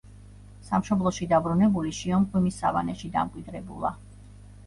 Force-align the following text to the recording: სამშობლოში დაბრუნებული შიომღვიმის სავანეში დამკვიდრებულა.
სამშობლოში 0.67 1.27
დაბრუნებული 1.33 1.93
შიომღვიმის 1.97 2.57
სავანეში 2.63 3.13
დამკვიდრებულა. 3.17 3.93